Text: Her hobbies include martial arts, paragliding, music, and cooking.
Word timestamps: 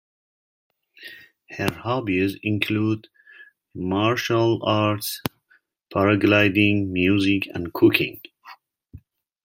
Her 1.51 1.71
hobbies 1.71 2.35
include 2.41 3.07
martial 3.75 4.65
arts, 4.65 5.21
paragliding, 5.93 6.87
music, 6.87 7.47
and 7.53 7.71
cooking. 7.71 8.19